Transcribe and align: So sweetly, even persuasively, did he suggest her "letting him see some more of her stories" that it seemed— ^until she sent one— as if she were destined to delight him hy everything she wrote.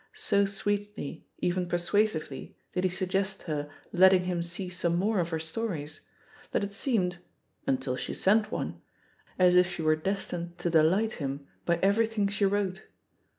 So 0.15 0.45
sweetly, 0.45 1.27
even 1.37 1.67
persuasively, 1.67 2.57
did 2.73 2.83
he 2.85 2.89
suggest 2.89 3.43
her 3.43 3.69
"letting 3.93 4.23
him 4.23 4.41
see 4.41 4.67
some 4.67 4.95
more 4.95 5.19
of 5.19 5.29
her 5.29 5.39
stories" 5.39 6.01
that 6.49 6.63
it 6.63 6.73
seemed— 6.73 7.19
^until 7.67 7.95
she 7.99 8.15
sent 8.15 8.51
one— 8.51 8.81
as 9.37 9.55
if 9.55 9.71
she 9.71 9.83
were 9.83 9.95
destined 9.95 10.57
to 10.57 10.71
delight 10.71 11.13
him 11.21 11.45
hy 11.67 11.75
everything 11.83 12.27
she 12.29 12.45
wrote. 12.45 12.81